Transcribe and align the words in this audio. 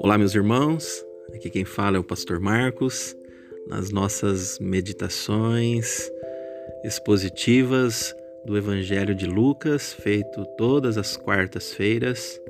Olá, 0.00 0.16
meus 0.16 0.34
irmãos. 0.34 1.04
Aqui 1.34 1.50
quem 1.50 1.64
fala 1.64 1.96
é 1.96 2.00
o 2.00 2.04
Pastor 2.04 2.38
Marcos. 2.40 3.16
Nas 3.66 3.90
nossas 3.90 4.58
meditações 4.58 6.10
expositivas 6.84 8.14
do 8.44 8.56
Evangelho 8.56 9.14
de 9.14 9.26
Lucas, 9.26 9.92
feito 9.92 10.44
todas 10.56 10.96
as 10.96 11.16
quartas-feiras, 11.16 12.40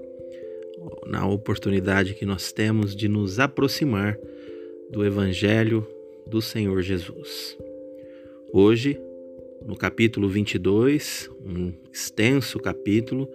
na 1.07 1.27
oportunidade 1.27 2.14
que 2.14 2.27
nós 2.27 2.53
temos 2.53 2.95
de 2.95 3.09
nos 3.09 3.41
aproximar 3.41 4.19
do 4.91 5.05
Evangelho 5.05 5.87
do 6.27 6.43
Senhor 6.43 6.82
Jesus. 6.82 7.57
Hoje, 8.53 9.00
no 9.69 9.77
capítulo 9.77 10.30
22, 10.30 11.30
um 11.45 11.75
extenso 11.93 12.59
capítulo, 12.59 13.29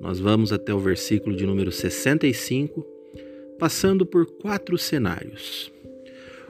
nós 0.00 0.20
vamos 0.20 0.52
até 0.52 0.72
o 0.72 0.78
versículo 0.78 1.34
de 1.34 1.44
número 1.44 1.72
65, 1.72 2.86
passando 3.58 4.06
por 4.06 4.24
quatro 4.24 4.78
cenários. 4.78 5.72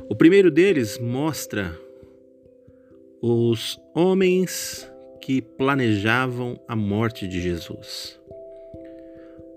O 0.07 0.15
primeiro 0.15 0.51
deles 0.51 0.99
mostra 0.99 1.75
os 3.23 3.81
homens 3.95 4.87
que 5.19 5.41
planejavam 5.41 6.61
a 6.69 6.77
morte 6.77 7.27
de 7.27 7.41
Jesus. 7.41 8.21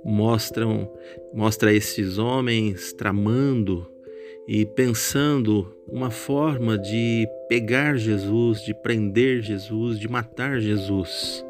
Mostram, 0.06 0.90
mostra 1.34 1.74
esses 1.74 2.18
homens 2.18 2.94
tramando 2.94 3.86
e 4.48 4.66
pensando 4.66 5.74
uma 5.88 6.12
forma 6.12 6.78
de 6.78 7.28
pegar 7.50 7.98
Jesus, 7.98 8.62
de 8.62 8.74
prender 8.74 9.42
Jesus, 9.42 10.00
de 10.00 10.08
matar 10.08 10.60
Jesus. 10.60 11.44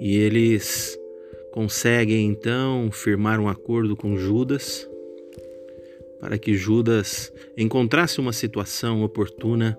E 0.00 0.16
eles 0.16 0.98
conseguem 1.52 2.26
então 2.26 2.90
firmar 2.90 3.38
um 3.38 3.48
acordo 3.48 3.96
com 3.96 4.16
Judas 4.16 4.88
para 6.18 6.38
que 6.38 6.54
Judas 6.54 7.32
encontrasse 7.56 8.18
uma 8.18 8.32
situação 8.32 9.02
oportuna 9.02 9.78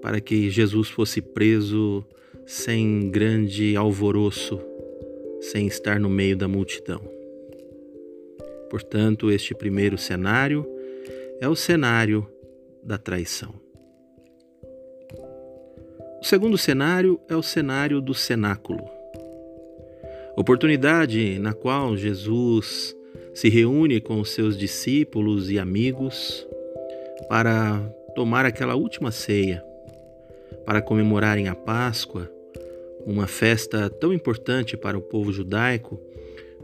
para 0.00 0.20
que 0.20 0.50
Jesus 0.50 0.88
fosse 0.88 1.20
preso 1.20 2.04
sem 2.46 3.10
grande 3.10 3.76
alvoroço, 3.76 4.60
sem 5.40 5.66
estar 5.66 6.00
no 6.00 6.10
meio 6.10 6.36
da 6.36 6.48
multidão. 6.48 7.00
Portanto, 8.68 9.30
este 9.30 9.54
primeiro 9.54 9.96
cenário 9.96 10.66
é 11.40 11.48
o 11.48 11.56
cenário 11.56 12.26
da 12.82 12.96
traição. 12.96 13.54
O 16.20 16.24
segundo 16.24 16.56
cenário 16.56 17.20
é 17.28 17.36
o 17.36 17.42
cenário 17.42 18.00
do 18.00 18.14
cenáculo. 18.14 18.88
Oportunidade 20.36 21.38
na 21.38 21.52
qual 21.52 21.96
Jesus 21.96 22.96
se 23.34 23.48
reúne 23.48 24.00
com 24.00 24.20
os 24.20 24.30
seus 24.30 24.56
discípulos 24.56 25.50
e 25.50 25.58
amigos 25.58 26.46
para 27.28 27.80
tomar 28.14 28.46
aquela 28.46 28.74
última 28.74 29.10
ceia, 29.10 29.62
para 30.64 30.80
comemorarem 30.80 31.48
a 31.48 31.54
Páscoa, 31.54 32.30
uma 33.04 33.26
festa 33.26 33.90
tão 33.90 34.12
importante 34.12 34.76
para 34.76 34.96
o 34.96 35.02
povo 35.02 35.32
judaico, 35.32 36.00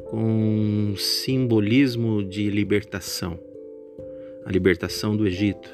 com 0.07 0.23
um 0.23 0.97
simbolismo 0.97 2.25
de 2.25 2.49
libertação 2.49 3.50
a 4.45 4.51
libertação 4.51 5.17
do 5.17 5.27
Egito. 5.27 5.71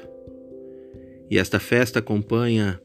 E 1.29 1.37
esta 1.37 1.59
festa 1.59 1.99
acompanha 1.99 2.79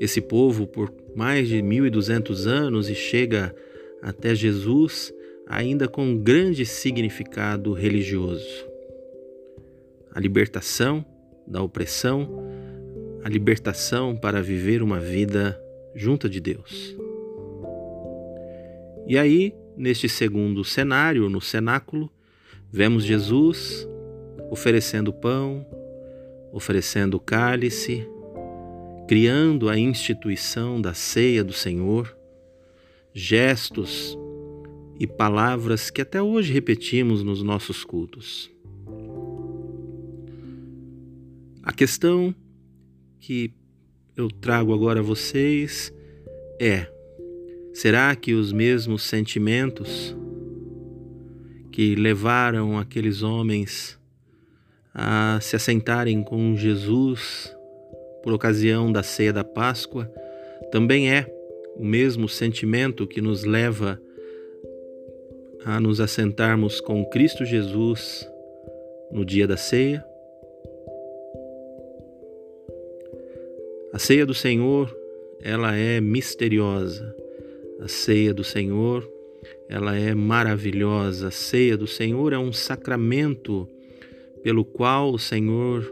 esse 0.00 0.20
povo 0.20 0.66
por 0.66 0.92
mais 1.14 1.48
de 1.48 1.60
1200 1.60 2.46
anos 2.46 2.88
e 2.88 2.94
chega 2.94 3.54
até 4.02 4.34
Jesus 4.34 5.12
ainda 5.46 5.88
com 5.88 6.04
um 6.04 6.16
grande 6.16 6.64
significado 6.64 7.72
religioso. 7.72 8.66
A 10.12 10.20
libertação 10.20 11.04
da 11.46 11.62
opressão, 11.62 12.28
a 13.24 13.28
libertação 13.28 14.16
para 14.16 14.40
viver 14.40 14.82
uma 14.82 15.00
vida 15.00 15.60
junta 15.94 16.28
de 16.28 16.40
Deus. 16.40 16.96
E 19.06 19.18
aí, 19.18 19.52
neste 19.76 20.08
segundo 20.08 20.62
cenário, 20.64 21.28
no 21.28 21.40
cenáculo, 21.40 22.08
vemos 22.70 23.04
Jesus 23.04 23.88
oferecendo 24.50 25.12
pão, 25.12 25.64
oferecendo 26.52 27.20
cálice, 27.20 28.06
criando 29.06 29.68
a 29.68 29.78
instituição 29.78 30.80
da 30.80 30.92
ceia 30.92 31.44
do 31.44 31.52
Senhor, 31.52 32.16
gestos 33.14 34.18
e 34.98 35.06
palavras 35.06 35.90
que 35.90 36.02
até 36.02 36.20
hoje 36.20 36.52
repetimos 36.52 37.22
nos 37.22 37.42
nossos 37.42 37.84
cultos. 37.84 38.50
A 41.62 41.72
questão 41.72 42.34
que 43.20 43.54
eu 44.16 44.28
trago 44.28 44.74
agora 44.74 45.00
a 45.00 45.02
vocês 45.02 45.92
é: 46.58 46.90
será 47.72 48.14
que 48.16 48.34
os 48.34 48.52
mesmos 48.52 49.02
sentimentos 49.02 50.16
que 51.70 51.94
levaram 51.94 52.78
aqueles 52.78 53.22
homens 53.22 53.99
a 55.02 55.38
se 55.40 55.56
assentarem 55.56 56.22
com 56.22 56.54
Jesus 56.54 57.56
por 58.22 58.34
ocasião 58.34 58.92
da 58.92 59.02
ceia 59.02 59.32
da 59.32 59.42
Páscoa, 59.42 60.12
também 60.70 61.10
é 61.10 61.26
o 61.74 61.82
mesmo 61.82 62.28
sentimento 62.28 63.06
que 63.06 63.18
nos 63.18 63.42
leva 63.42 63.98
a 65.64 65.80
nos 65.80 66.02
assentarmos 66.02 66.82
com 66.82 67.02
Cristo 67.06 67.46
Jesus 67.46 68.28
no 69.10 69.24
dia 69.24 69.46
da 69.46 69.56
ceia. 69.56 70.04
A 73.94 73.98
ceia 73.98 74.26
do 74.26 74.34
Senhor, 74.34 74.94
ela 75.42 75.74
é 75.74 75.98
misteriosa. 75.98 77.16
A 77.80 77.88
ceia 77.88 78.34
do 78.34 78.44
Senhor, 78.44 79.10
ela 79.66 79.96
é 79.96 80.14
maravilhosa. 80.14 81.28
A 81.28 81.30
ceia 81.30 81.74
do 81.74 81.86
Senhor 81.86 82.34
é 82.34 82.38
um 82.38 82.52
sacramento 82.52 83.66
pelo 84.42 84.64
qual 84.64 85.12
o 85.12 85.18
Senhor 85.18 85.90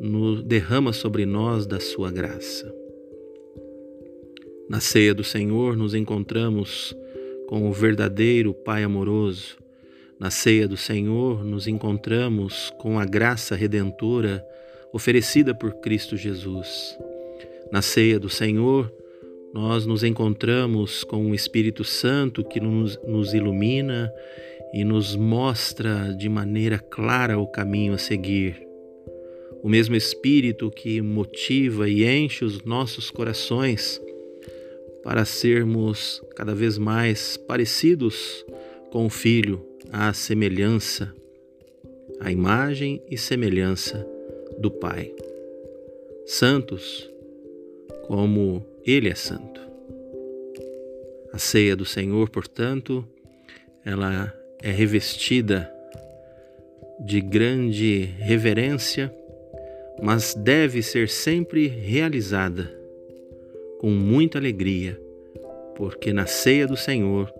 nos 0.00 0.42
derrama 0.42 0.92
sobre 0.92 1.26
nós 1.26 1.66
da 1.66 1.78
sua 1.78 2.10
graça. 2.10 2.72
Na 4.68 4.80
ceia 4.80 5.14
do 5.14 5.24
Senhor 5.24 5.76
nos 5.76 5.94
encontramos 5.94 6.96
com 7.48 7.68
o 7.68 7.72
verdadeiro 7.72 8.54
Pai 8.54 8.84
amoroso. 8.84 9.58
Na 10.18 10.30
ceia 10.30 10.68
do 10.68 10.76
Senhor 10.76 11.44
nos 11.44 11.66
encontramos 11.66 12.72
com 12.78 12.98
a 12.98 13.04
graça 13.04 13.56
redentora 13.56 14.44
oferecida 14.92 15.54
por 15.54 15.74
Cristo 15.80 16.16
Jesus. 16.16 16.96
Na 17.72 17.82
ceia 17.82 18.18
do 18.18 18.28
Senhor, 18.28 18.92
nós 19.52 19.84
nos 19.86 20.04
encontramos 20.04 21.02
com 21.02 21.30
o 21.30 21.34
Espírito 21.34 21.82
Santo 21.82 22.44
que 22.44 22.60
nos, 22.60 22.98
nos 23.04 23.34
ilumina 23.34 24.12
e 24.72 24.84
nos 24.84 25.16
mostra 25.16 26.14
de 26.14 26.28
maneira 26.28 26.78
clara 26.78 27.38
o 27.38 27.46
caminho 27.46 27.94
a 27.94 27.98
seguir. 27.98 28.66
O 29.62 29.68
mesmo 29.68 29.94
Espírito 29.94 30.70
que 30.70 31.02
motiva 31.02 31.88
e 31.88 32.04
enche 32.04 32.44
os 32.44 32.62
nossos 32.62 33.10
corações 33.10 34.00
para 35.02 35.24
sermos 35.24 36.22
cada 36.36 36.54
vez 36.54 36.78
mais 36.78 37.36
parecidos 37.36 38.44
com 38.90 39.06
o 39.06 39.10
Filho, 39.10 39.66
à 39.92 40.12
semelhança, 40.12 41.12
à 42.20 42.30
imagem 42.30 43.02
e 43.10 43.16
semelhança 43.16 44.06
do 44.58 44.70
Pai. 44.70 45.12
Santos, 46.26 47.10
como 48.06 48.64
Ele 48.84 49.08
é 49.08 49.14
santo. 49.14 49.60
A 51.32 51.38
ceia 51.38 51.76
do 51.76 51.84
Senhor, 51.84 52.28
portanto, 52.28 53.06
ela 53.84 54.39
é 54.62 54.70
revestida 54.70 55.72
de 56.98 57.20
grande 57.20 58.02
reverência, 58.18 59.14
mas 60.02 60.34
deve 60.34 60.82
ser 60.82 61.08
sempre 61.08 61.66
realizada 61.66 62.70
com 63.78 63.90
muita 63.90 64.38
alegria, 64.38 65.00
porque 65.76 66.12
na 66.12 66.26
ceia 66.26 66.66
do 66.66 66.76
Senhor 66.76 67.32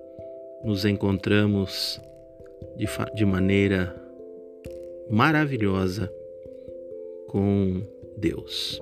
nos 0.65 0.85
encontramos 0.85 2.01
de, 2.77 2.87
de 3.15 3.27
maneira 3.27 3.95
maravilhosa 5.11 6.11
com 7.29 7.83
Deus. 8.17 8.81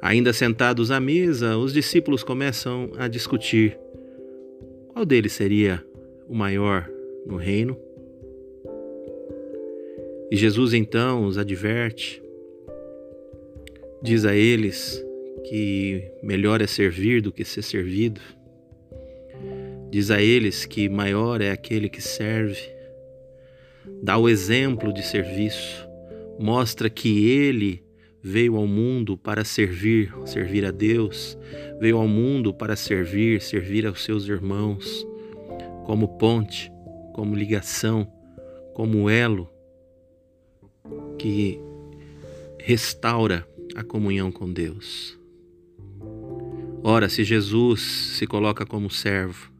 Ainda 0.00 0.32
sentados 0.32 0.90
à 0.90 0.98
mesa, 0.98 1.58
os 1.58 1.74
discípulos 1.74 2.24
começam 2.24 2.90
a 2.96 3.06
discutir 3.06 3.78
qual 4.88 5.04
deles 5.04 5.32
seria 5.32 5.84
o 6.30 6.34
maior 6.34 6.88
no 7.26 7.36
reino. 7.36 7.76
E 10.30 10.36
Jesus 10.36 10.72
então 10.72 11.24
os 11.24 11.36
adverte, 11.36 12.22
diz 14.00 14.24
a 14.24 14.32
eles 14.32 15.04
que 15.48 16.08
melhor 16.22 16.62
é 16.62 16.68
servir 16.68 17.20
do 17.20 17.32
que 17.32 17.44
ser 17.44 17.62
servido. 17.62 18.20
Diz 19.90 20.12
a 20.12 20.22
eles 20.22 20.64
que 20.64 20.88
maior 20.88 21.40
é 21.40 21.50
aquele 21.50 21.88
que 21.88 22.00
serve. 22.00 22.62
Dá 24.00 24.16
o 24.16 24.28
exemplo 24.28 24.94
de 24.94 25.02
serviço. 25.02 25.84
Mostra 26.38 26.88
que 26.88 27.28
ele 27.28 27.82
veio 28.22 28.54
ao 28.54 28.68
mundo 28.68 29.18
para 29.18 29.44
servir, 29.44 30.14
servir 30.26 30.64
a 30.64 30.70
Deus, 30.70 31.36
veio 31.80 31.96
ao 31.96 32.06
mundo 32.06 32.54
para 32.54 32.76
servir, 32.76 33.42
servir 33.42 33.84
aos 33.84 34.04
seus 34.04 34.28
irmãos, 34.28 35.04
como 35.84 36.18
ponte, 36.18 36.72
como 37.12 37.34
ligação, 37.34 38.10
como 38.74 39.10
elo 39.10 39.48
que 41.18 41.60
restaura 42.58 43.46
a 43.74 43.82
comunhão 43.82 44.30
com 44.30 44.50
Deus. 44.52 45.18
Ora, 46.82 47.08
se 47.08 47.24
Jesus 47.24 47.80
se 48.16 48.26
coloca 48.26 48.64
como 48.64 48.90
servo, 48.90 49.52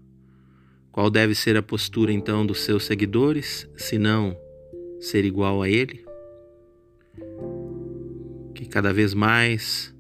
qual 0.91 1.11
deve 1.11 1.35
ser 1.35 1.57
a 1.57 1.63
postura 1.63 2.13
então 2.13 2.45
dos 2.45 2.61
seus 2.61 2.85
seguidores, 2.85 3.69
se 3.77 3.99
não 3.99 4.37
ser 4.99 5.25
igual 5.25 5.63
a 5.63 5.69
Ele? 5.69 6.05
Que 8.55 8.67
cada 8.67 8.93
vez 8.93 9.15
mais 9.15 9.95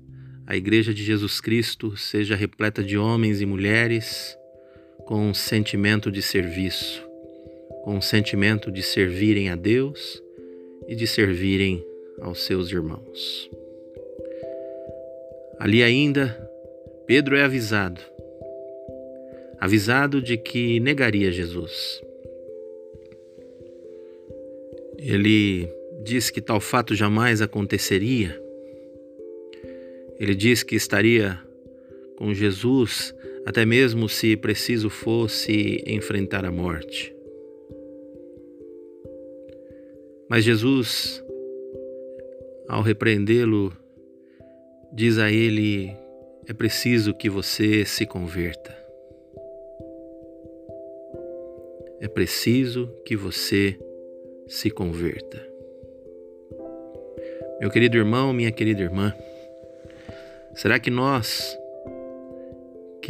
a 0.46 0.56
Igreja 0.56 0.92
de 0.92 1.04
Jesus 1.04 1.40
Cristo 1.40 1.96
seja 1.96 2.34
repleta 2.34 2.82
de 2.82 2.98
homens 2.98 3.40
e 3.40 3.46
mulheres 3.46 4.36
com 5.10 5.30
um 5.30 5.34
sentimento 5.34 6.08
de 6.08 6.22
serviço, 6.22 7.04
com 7.82 7.96
um 7.96 8.00
sentimento 8.00 8.70
de 8.70 8.80
servirem 8.80 9.50
a 9.50 9.56
Deus 9.56 10.22
e 10.86 10.94
de 10.94 11.04
servirem 11.04 11.84
aos 12.20 12.44
seus 12.44 12.70
irmãos. 12.70 13.50
Ali 15.58 15.82
ainda, 15.82 16.28
Pedro 17.08 17.36
é 17.36 17.42
avisado, 17.42 18.00
avisado 19.58 20.22
de 20.22 20.36
que 20.36 20.78
negaria 20.78 21.32
Jesus. 21.32 22.00
Ele 24.96 25.68
diz 26.04 26.30
que 26.30 26.40
tal 26.40 26.60
fato 26.60 26.94
jamais 26.94 27.42
aconteceria. 27.42 28.40
Ele 30.20 30.36
diz 30.36 30.62
que 30.62 30.76
estaria 30.76 31.36
com 32.16 32.32
Jesus 32.32 33.12
até 33.46 33.64
mesmo 33.64 34.08
se 34.08 34.36
preciso 34.36 34.90
fosse 34.90 35.82
enfrentar 35.86 36.44
a 36.44 36.50
morte. 36.50 37.14
Mas 40.28 40.44
Jesus, 40.44 41.24
ao 42.68 42.82
repreendê-lo, 42.82 43.72
diz 44.92 45.18
a 45.18 45.30
ele: 45.30 45.96
é 46.46 46.52
preciso 46.52 47.14
que 47.14 47.28
você 47.28 47.84
se 47.84 48.06
converta. 48.06 48.76
É 52.00 52.08
preciso 52.08 52.88
que 53.04 53.16
você 53.16 53.78
se 54.48 54.70
converta. 54.70 55.50
Meu 57.60 57.70
querido 57.70 57.96
irmão, 57.96 58.32
minha 58.32 58.50
querida 58.50 58.80
irmã, 58.80 59.14
será 60.54 60.78
que 60.78 60.90
nós 60.90 61.58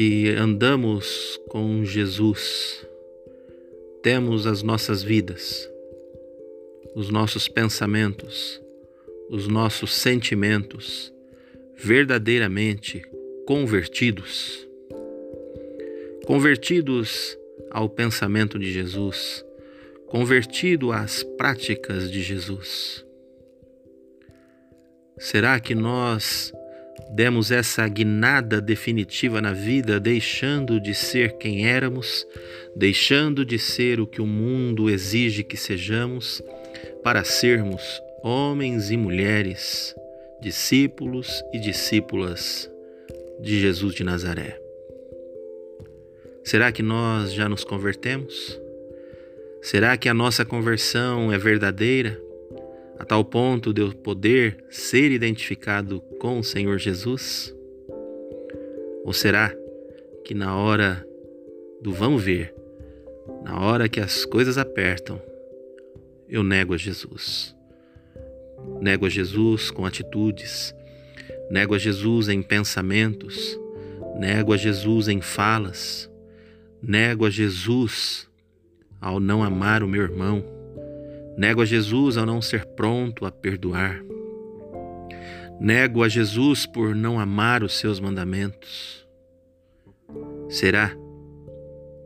que 0.00 0.30
andamos 0.30 1.38
com 1.50 1.84
Jesus 1.84 2.86
temos 4.02 4.46
as 4.46 4.62
nossas 4.62 5.02
vidas 5.02 5.68
os 6.94 7.10
nossos 7.10 7.48
pensamentos, 7.48 8.58
os 9.28 9.46
nossos 9.46 9.92
sentimentos 9.92 11.12
verdadeiramente 11.76 13.02
convertidos. 13.46 14.66
Convertidos 16.24 17.36
ao 17.70 17.86
pensamento 17.86 18.58
de 18.58 18.72
Jesus, 18.72 19.44
convertido 20.06 20.92
às 20.92 21.22
práticas 21.22 22.10
de 22.10 22.22
Jesus. 22.22 23.04
Será 25.18 25.60
que 25.60 25.74
nós 25.74 26.54
demos 27.08 27.50
essa 27.50 27.86
guinada 27.88 28.60
definitiva 28.60 29.40
na 29.40 29.52
vida, 29.52 29.98
deixando 29.98 30.80
de 30.80 30.94
ser 30.94 31.38
quem 31.38 31.66
éramos, 31.66 32.26
deixando 32.74 33.44
de 33.44 33.58
ser 33.58 34.00
o 34.00 34.06
que 34.06 34.20
o 34.20 34.26
mundo 34.26 34.90
exige 34.90 35.42
que 35.42 35.56
sejamos, 35.56 36.42
para 37.02 37.24
sermos 37.24 37.82
homens 38.22 38.90
e 38.90 38.96
mulheres, 38.96 39.94
discípulos 40.40 41.42
e 41.52 41.58
discípulas 41.58 42.70
de 43.40 43.60
Jesus 43.60 43.94
de 43.94 44.04
Nazaré. 44.04 44.60
Será 46.44 46.72
que 46.72 46.82
nós 46.82 47.32
já 47.32 47.48
nos 47.48 47.64
convertemos? 47.64 48.60
Será 49.62 49.96
que 49.96 50.08
a 50.08 50.14
nossa 50.14 50.44
conversão 50.44 51.32
é 51.32 51.38
verdadeira, 51.38 52.20
a 53.00 53.04
tal 53.06 53.24
ponto 53.24 53.72
de 53.72 53.80
eu 53.80 53.94
poder 53.94 54.62
ser 54.68 55.10
identificado 55.10 56.02
com 56.20 56.38
o 56.38 56.44
Senhor 56.44 56.78
Jesus? 56.78 57.50
Ou 59.02 59.14
será 59.14 59.56
que 60.22 60.34
na 60.34 60.54
hora 60.54 61.02
do 61.80 61.94
vamos 61.94 62.22
ver, 62.22 62.54
na 63.42 63.58
hora 63.58 63.88
que 63.88 64.00
as 64.00 64.26
coisas 64.26 64.58
apertam, 64.58 65.18
eu 66.28 66.42
nego 66.42 66.74
a 66.74 66.76
Jesus. 66.76 67.56
Nego 68.82 69.06
a 69.06 69.08
Jesus 69.08 69.70
com 69.70 69.86
atitudes, 69.86 70.74
nego 71.50 71.74
a 71.74 71.78
Jesus 71.78 72.28
em 72.28 72.42
pensamentos, 72.42 73.58
nego 74.18 74.52
a 74.52 74.58
Jesus 74.58 75.08
em 75.08 75.22
falas, 75.22 76.10
nego 76.82 77.24
a 77.24 77.30
Jesus 77.30 78.28
ao 79.00 79.18
não 79.18 79.42
amar 79.42 79.82
o 79.82 79.88
meu 79.88 80.02
irmão, 80.02 80.59
nego 81.36 81.62
a 81.62 81.64
Jesus 81.64 82.16
ao 82.16 82.26
não 82.26 82.42
ser 82.42 82.64
pronto 82.64 83.24
a 83.24 83.30
perdoar, 83.30 84.02
nego 85.60 86.02
a 86.02 86.08
Jesus 86.08 86.66
por 86.66 86.94
não 86.94 87.18
amar 87.18 87.62
os 87.62 87.78
seus 87.78 88.00
mandamentos. 88.00 89.06
Será 90.48 90.94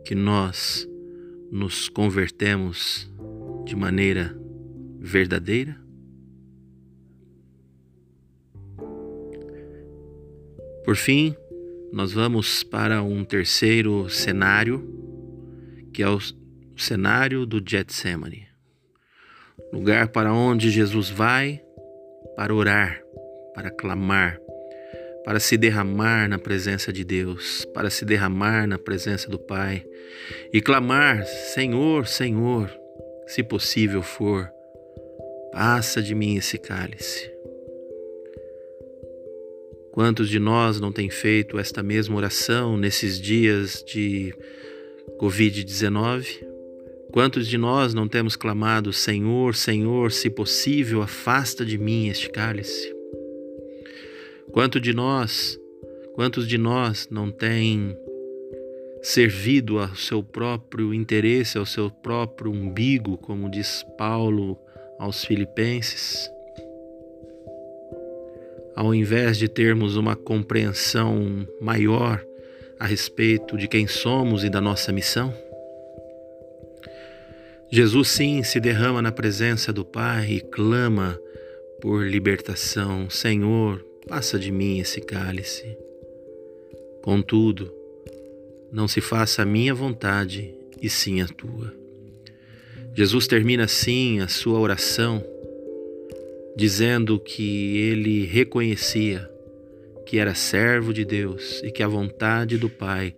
que 0.05 0.15
nós 0.15 0.89
nos 1.51 1.89
convertemos 1.89 3.11
de 3.65 3.75
maneira 3.75 4.37
verdadeira? 4.99 5.85
Por 10.85 10.97
fim, 10.97 11.35
nós 11.91 12.13
vamos 12.13 12.63
para 12.63 13.03
um 13.03 13.25
terceiro 13.25 14.11
cenário, 14.11 14.85
que 15.93 16.03
é 16.03 16.09
o 16.09 16.19
cenário 16.77 17.47
do 17.47 17.63
Getsemane. 17.65 18.54
Lugar 19.75 20.07
para 20.07 20.33
onde 20.33 20.71
Jesus 20.71 21.11
vai 21.11 21.61
para 22.37 22.55
orar, 22.55 23.03
para 23.57 23.73
clamar, 23.73 24.39
para 25.25 25.41
se 25.41 25.57
derramar 25.57 26.29
na 26.29 26.39
presença 26.39 26.93
de 26.93 27.03
Deus, 27.03 27.65
para 27.75 27.91
se 27.91 28.05
derramar 28.05 28.69
na 28.69 28.79
presença 28.79 29.29
do 29.29 29.37
Pai 29.37 29.85
e 30.53 30.61
clamar: 30.61 31.27
Senhor, 31.27 32.07
Senhor, 32.07 32.71
se 33.27 33.43
possível 33.43 34.01
for, 34.01 34.49
passa 35.51 36.01
de 36.01 36.15
mim 36.15 36.37
esse 36.37 36.57
cálice. 36.57 37.29
Quantos 39.91 40.29
de 40.29 40.39
nós 40.39 40.81
não 40.81 40.93
têm 40.93 41.11
feito 41.11 41.59
esta 41.59 41.83
mesma 41.83 42.15
oração 42.15 42.77
nesses 42.77 43.21
dias 43.21 43.83
de 43.85 44.33
Covid-19? 45.19 46.54
Quantos 47.15 47.47
de 47.47 47.57
nós 47.57 47.95
não 47.95 48.09
temos 48.09 48.35
clamado, 48.35 48.93
Senhor, 48.93 49.55
Senhor, 49.55 50.11
se 50.11 50.29
possível, 50.29 51.01
afasta 51.01 51.65
de 51.65 51.79
mim 51.79 52.09
este 52.09 52.29
cálice? 52.29 52.93
Quanto 54.51 54.81
de 54.81 54.93
nós, 54.93 55.57
quantos 56.17 56.49
de 56.49 56.59
nós 56.59 57.07
não 57.09 57.31
têm 57.31 57.97
servido 59.01 59.79
ao 59.79 59.95
seu 59.95 60.25
próprio 60.25 60.93
interesse, 60.93 61.57
ao 61.57 61.65
seu 61.65 61.89
próprio 61.89 62.51
umbigo, 62.51 63.17
como 63.19 63.49
diz 63.49 63.87
Paulo 63.97 64.59
aos 64.99 65.25
Filipenses. 65.25 66.29
Ao 68.75 68.93
invés 68.93 69.39
de 69.39 69.47
termos 69.47 69.95
uma 69.95 70.17
compreensão 70.17 71.47
maior 71.61 72.27
a 72.81 72.87
respeito 72.87 73.57
de 73.57 73.69
quem 73.69 73.87
somos 73.87 74.43
e 74.43 74.51
da 74.51 74.61
nossa 74.61 74.91
missão, 74.91 75.33
Jesus 77.75 78.07
sim 78.07 78.45
se 78.45 78.61
derrama 78.61 79.03
na 79.03 79.11
presença 79.11 79.73
do 79.73 79.85
Pai 79.85 80.35
e 80.35 80.41
clama 80.41 81.19
por 81.81 82.07
libertação: 82.07 83.11
Senhor, 83.11 83.85
passa 84.07 84.39
de 84.39 84.53
mim 84.53 84.79
esse 84.79 85.01
cálice. 85.01 85.77
Contudo, 87.03 87.75
não 88.71 88.87
se 88.87 89.01
faça 89.01 89.43
a 89.43 89.45
minha 89.45 89.75
vontade, 89.75 90.55
e 90.81 90.89
sim 90.89 91.21
a 91.21 91.27
tua. 91.27 91.75
Jesus 92.95 93.27
termina 93.27 93.65
assim 93.65 94.21
a 94.21 94.29
sua 94.29 94.61
oração, 94.61 95.21
dizendo 96.57 97.19
que 97.19 97.77
ele 97.77 98.25
reconhecia 98.25 99.29
que 100.07 100.21
era 100.21 100.33
servo 100.33 100.95
de 100.95 101.05
Deus 101.05 101.61
e 101.65 101.73
que 101.73 101.83
a 101.83 101.89
vontade 101.89 102.57
do 102.57 102.71
Pai 102.71 103.17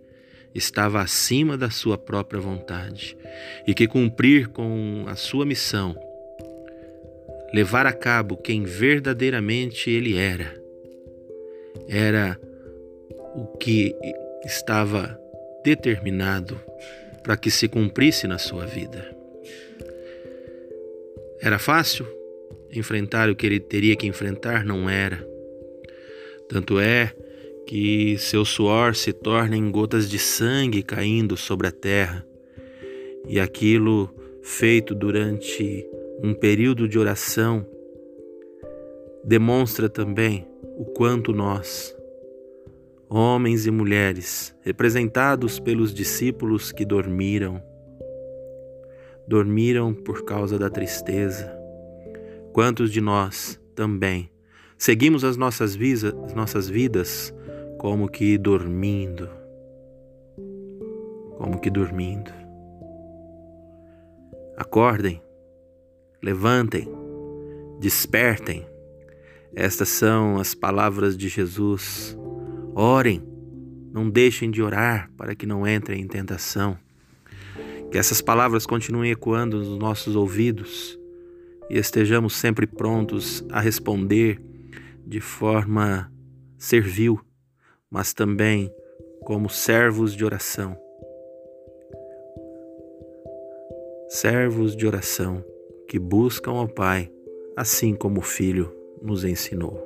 estava 0.57 1.01
acima 1.01 1.57
da 1.57 1.69
sua 1.69 1.97
própria 1.97 2.41
vontade 2.41 3.15
e 3.65 3.73
que 3.73 3.87
cumprir 3.87 4.47
com 4.47 5.05
a 5.07 5.15
sua 5.15 5.45
missão, 5.45 5.95
levar 7.53 7.85
a 7.85 7.93
cabo 7.93 8.35
quem 8.35 8.63
verdadeiramente 8.63 9.89
ele 9.89 10.17
era, 10.17 10.59
era 11.87 12.39
o 13.35 13.45
que 13.57 13.95
estava 14.45 15.19
determinado 15.63 16.59
para 17.21 17.37
que 17.37 17.51
se 17.51 17.67
cumprisse 17.67 18.25
na 18.25 18.37
sua 18.37 18.65
vida. 18.65 19.15
Era 21.39 21.59
fácil 21.59 22.07
enfrentar 22.71 23.29
o 23.29 23.35
que 23.35 23.45
ele 23.45 23.59
teria 23.59 23.95
que 23.95 24.07
enfrentar? 24.07 24.65
Não 24.65 24.89
era. 24.89 25.25
Tanto 26.49 26.79
é 26.79 27.13
que 27.67 28.17
seu 28.17 28.45
suor 28.45 28.95
se 28.95 29.11
torna 29.11 29.57
em 29.57 29.69
gotas 29.69 30.09
de 30.09 30.17
sangue 30.17 30.81
caindo 30.81 31.35
sobre 31.35 31.67
a 31.67 31.71
terra, 31.71 32.25
e 33.27 33.41
aquilo 33.41 34.09
feito 34.41 34.95
durante 34.95 35.85
um 36.23 36.33
período 36.33 36.87
de 36.87 36.97
oração 36.97 37.67
demonstra 39.21 39.89
também 39.89 40.47
o 40.77 40.85
quanto 40.85 41.33
nós, 41.33 41.93
homens 43.09 43.65
e 43.65 43.71
mulheres, 43.71 44.55
representados 44.61 45.59
pelos 45.59 45.93
discípulos 45.93 46.71
que 46.71 46.85
dormiram, 46.85 47.61
dormiram 49.27 49.93
por 49.93 50.23
causa 50.23 50.57
da 50.57 50.69
tristeza. 50.69 51.53
Quantos 52.53 52.93
de 52.93 53.01
nós 53.01 53.59
também 53.75 54.31
seguimos 54.77 55.25
as 55.25 55.35
nossas, 55.35 55.75
visa, 55.75 56.17
as 56.23 56.33
nossas 56.33 56.69
vidas 56.69 57.33
como 57.77 58.09
que 58.09 58.37
dormindo, 58.37 59.29
como 61.37 61.59
que 61.59 61.69
dormindo. 61.69 62.31
Acordem, 64.57 65.21
levantem, 66.21 66.87
despertem. 67.79 68.65
Estas 69.53 69.89
são 69.89 70.39
as 70.39 70.55
palavras 70.55 71.15
de 71.15 71.27
Jesus. 71.27 72.17
Orem, 72.73 73.23
não 73.91 74.09
deixem 74.09 74.49
de 74.49 74.61
orar 74.61 75.11
para 75.15 75.35
que 75.35 75.45
não 75.45 75.67
entrem 75.67 76.01
em 76.01 76.07
tentação. 76.07 76.77
Que 77.91 77.97
essas 77.97 78.21
palavras 78.21 78.65
continuem 78.65 79.11
ecoando 79.11 79.59
nos 79.59 79.77
nossos 79.77 80.15
ouvidos 80.15 80.97
e 81.69 81.77
estejamos 81.77 82.35
sempre 82.35 82.65
prontos 82.65 83.45
a 83.51 83.59
responder 83.59 84.41
de 85.05 85.21
forma 85.21 86.11
servil 86.57 87.21
mas 87.89 88.13
também 88.13 88.73
como 89.21 89.49
servos 89.49 90.13
de 90.13 90.23
oração. 90.23 90.77
Servos 94.09 94.75
de 94.75 94.87
oração 94.87 95.43
que 95.87 95.99
buscam 95.99 96.51
ao 96.51 96.67
Pai, 96.67 97.11
assim 97.55 97.93
como 97.93 98.19
o 98.19 98.23
Filho 98.23 98.73
nos 99.01 99.23
ensinou. 99.23 99.85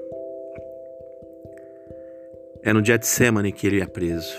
É 2.63 2.71
no 2.71 2.85
Getsemane 2.85 3.51
que 3.51 3.65
ele 3.65 3.81
é 3.81 3.85
preso. 3.85 4.37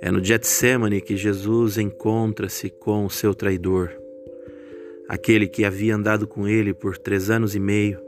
É 0.00 0.10
no 0.10 0.22
Getsemane 0.22 1.00
que 1.00 1.16
Jesus 1.16 1.78
encontra-se 1.78 2.70
com 2.70 3.04
o 3.04 3.10
seu 3.10 3.34
traidor, 3.34 3.90
aquele 5.08 5.48
que 5.48 5.64
havia 5.64 5.96
andado 5.96 6.28
com 6.28 6.46
ele 6.46 6.72
por 6.72 6.96
três 6.96 7.30
anos 7.30 7.56
e 7.56 7.60
meio, 7.60 8.05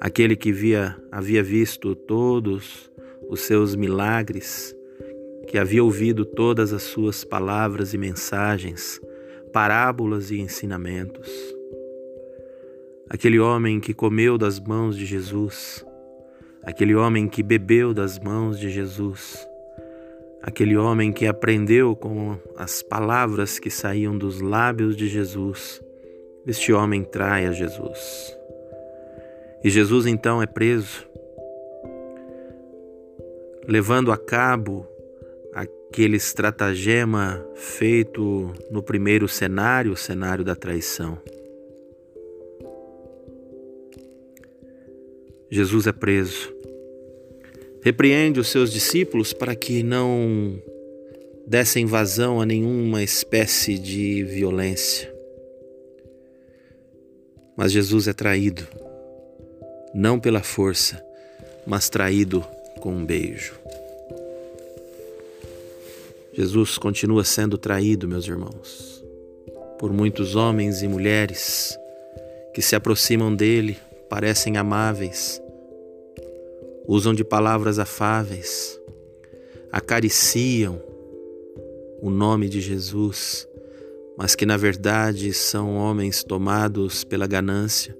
aquele 0.00 0.34
que 0.34 0.50
via, 0.50 0.96
havia 1.12 1.42
visto 1.42 1.94
todos 1.94 2.90
os 3.28 3.40
seus 3.40 3.76
milagres, 3.76 4.74
que 5.46 5.58
havia 5.58 5.84
ouvido 5.84 6.24
todas 6.24 6.72
as 6.72 6.82
suas 6.82 7.22
palavras 7.22 7.92
e 7.92 7.98
mensagens, 7.98 8.98
parábolas 9.52 10.30
e 10.30 10.40
ensinamentos. 10.40 11.28
Aquele 13.10 13.38
homem 13.38 13.78
que 13.78 13.92
comeu 13.92 14.38
das 14.38 14.58
mãos 14.58 14.96
de 14.96 15.04
Jesus, 15.04 15.84
aquele 16.62 16.94
homem 16.94 17.28
que 17.28 17.42
bebeu 17.42 17.92
das 17.92 18.18
mãos 18.18 18.58
de 18.58 18.70
Jesus, 18.70 19.46
aquele 20.40 20.76
homem 20.76 21.12
que 21.12 21.26
aprendeu 21.26 21.94
com 21.94 22.38
as 22.56 22.82
palavras 22.82 23.58
que 23.58 23.68
saíam 23.68 24.16
dos 24.16 24.40
lábios 24.40 24.96
de 24.96 25.08
Jesus. 25.08 25.82
Este 26.46 26.72
homem 26.72 27.02
trai 27.02 27.46
a 27.46 27.52
Jesus. 27.52 28.39
E 29.62 29.68
Jesus 29.68 30.06
então 30.06 30.42
é 30.42 30.46
preso, 30.46 31.06
levando 33.68 34.10
a 34.10 34.16
cabo 34.16 34.86
aquele 35.52 36.16
estratagema 36.16 37.44
feito 37.54 38.54
no 38.70 38.82
primeiro 38.82 39.28
cenário, 39.28 39.92
o 39.92 39.96
cenário 39.96 40.42
da 40.42 40.56
traição. 40.56 41.18
Jesus 45.50 45.86
é 45.86 45.92
preso. 45.92 46.54
Repreende 47.82 48.40
os 48.40 48.48
seus 48.48 48.72
discípulos 48.72 49.34
para 49.34 49.54
que 49.54 49.82
não 49.82 50.62
dessem 51.46 51.84
vazão 51.84 52.40
a 52.40 52.46
nenhuma 52.46 53.02
espécie 53.02 53.78
de 53.78 54.24
violência. 54.24 55.12
Mas 57.54 57.72
Jesus 57.72 58.08
é 58.08 58.14
traído 58.14 58.66
não 59.94 60.18
pela 60.18 60.42
força, 60.42 61.04
mas 61.66 61.88
traído 61.88 62.44
com 62.80 62.92
um 62.92 63.04
beijo. 63.04 63.54
Jesus 66.32 66.78
continua 66.78 67.24
sendo 67.24 67.58
traído, 67.58 68.08
meus 68.08 68.26
irmãos, 68.26 69.04
por 69.78 69.92
muitos 69.92 70.36
homens 70.36 70.82
e 70.82 70.88
mulheres 70.88 71.78
que 72.54 72.62
se 72.62 72.76
aproximam 72.76 73.34
dele, 73.34 73.76
parecem 74.08 74.56
amáveis, 74.56 75.40
usam 76.86 77.12
de 77.12 77.24
palavras 77.24 77.78
afáveis, 77.78 78.80
acariciam 79.70 80.82
o 82.00 82.10
nome 82.10 82.48
de 82.48 82.60
Jesus, 82.60 83.46
mas 84.16 84.34
que 84.34 84.46
na 84.46 84.56
verdade 84.56 85.32
são 85.32 85.76
homens 85.76 86.24
tomados 86.24 87.04
pela 87.04 87.26
ganância, 87.26 87.96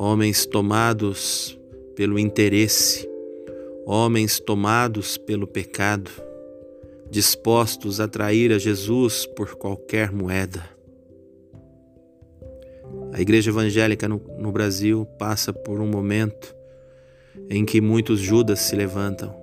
homens 0.00 0.46
tomados 0.46 1.58
pelo 1.96 2.20
interesse, 2.20 3.10
homens 3.84 4.38
tomados 4.38 5.18
pelo 5.18 5.44
pecado, 5.44 6.08
dispostos 7.10 7.98
a 7.98 8.06
trair 8.06 8.52
a 8.52 8.60
Jesus 8.60 9.26
por 9.26 9.56
qualquer 9.56 10.12
moeda. 10.12 10.62
A 13.12 13.20
igreja 13.20 13.50
evangélica 13.50 14.06
no, 14.06 14.22
no 14.38 14.52
Brasil 14.52 15.04
passa 15.18 15.52
por 15.52 15.80
um 15.80 15.88
momento 15.88 16.54
em 17.50 17.64
que 17.64 17.80
muitos 17.80 18.20
Judas 18.20 18.60
se 18.60 18.76
levantam. 18.76 19.34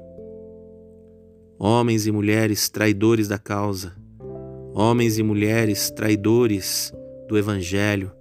Homens 1.60 2.08
e 2.08 2.14
mulheres 2.14 2.70
traidores 2.70 3.28
da 3.28 3.38
causa, 3.38 3.92
homens 4.74 5.18
e 5.18 5.24
mulheres 5.24 5.92
traidores 5.92 6.94
do 7.28 7.38
Evangelho, 7.38 8.14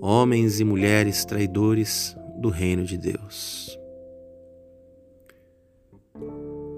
homens 0.00 0.60
e 0.60 0.64
mulheres 0.64 1.24
traidores 1.24 2.16
do 2.38 2.48
reino 2.48 2.84
de 2.84 2.96
Deus. 2.96 3.78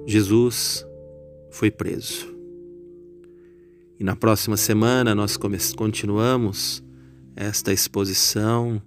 Jesus 0.07 0.87
foi 1.51 1.71
preso. 1.71 2.35
E 3.99 4.05
na 4.05 4.17
próxima 4.17 4.57
semana 4.57 5.15
nós 5.15 5.37
continuamos 5.77 6.83
esta 7.37 7.73
exposição 7.73 8.81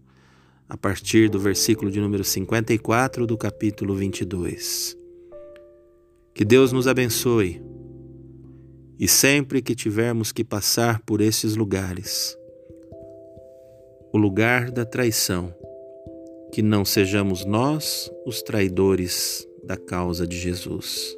a 0.68 0.76
partir 0.76 1.30
do 1.30 1.40
versículo 1.40 1.92
de 1.92 2.02
número 2.02 2.24
54 2.24 3.28
do 3.28 3.38
capítulo 3.38 3.96
22. 3.96 4.98
Que 6.34 6.44
Deus 6.44 6.72
nos 6.72 6.88
abençoe 6.88 7.62
e 9.00 9.08
sempre 9.08 9.62
que 9.62 9.76
tivermos 9.76 10.32
que 10.32 10.44
passar 10.44 11.00
por 11.02 11.22
esses 11.22 11.56
lugares, 11.56 12.36
o 14.14 14.18
lugar 14.20 14.70
da 14.70 14.86
traição, 14.86 15.52
que 16.52 16.62
não 16.62 16.86
sejamos 16.86 17.44
nós 17.44 18.12
os 18.28 18.44
traidores 18.44 19.48
da 19.64 19.76
causa 19.76 20.28
de 20.28 20.38
Jesus, 20.38 21.18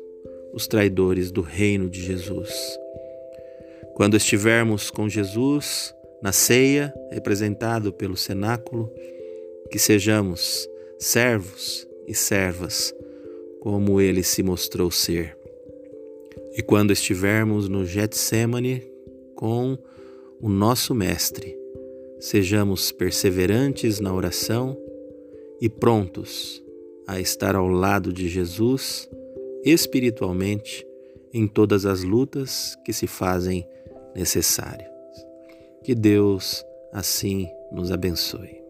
os 0.54 0.66
traidores 0.66 1.30
do 1.30 1.42
reino 1.42 1.90
de 1.90 2.02
Jesus. 2.02 2.50
Quando 3.96 4.16
estivermos 4.16 4.90
com 4.90 5.10
Jesus 5.10 5.94
na 6.24 6.32
ceia, 6.32 6.94
representado 7.12 7.92
pelo 7.92 8.16
cenáculo, 8.16 8.90
que 9.70 9.78
sejamos 9.78 10.66
servos 10.98 11.86
e 12.08 12.16
servas, 12.16 12.96
como 13.60 14.00
ele 14.00 14.24
se 14.24 14.42
mostrou 14.42 14.90
ser. 14.90 15.38
E 16.58 16.62
quando 16.62 16.94
estivermos 16.94 17.68
no 17.68 17.86
Getsemane 17.86 18.90
com 19.36 19.78
o 20.40 20.48
nosso 20.48 20.96
Mestre, 20.96 21.65
sejamos 22.20 22.92
perseverantes 22.92 24.00
na 24.00 24.14
oração 24.14 24.78
e 25.62 25.70
prontos 25.70 26.64
a 27.08 27.20
estar 27.20 27.56
ao 27.56 27.68
lado 27.68 28.12
de 28.12 28.28
Jesus 28.28 29.10
espiritualmente 29.64 30.86
em 31.34 31.48
todas 31.48 31.86
as 31.86 32.04
lutas 32.04 32.78
que 32.86 32.94
se 32.94 33.08
fazem 33.08 33.68
necessárias. 34.16 34.90
Que 35.84 35.94
Deus 35.94 36.66
assim 36.94 37.48
nos 37.72 37.92
abençoe. 37.92 38.65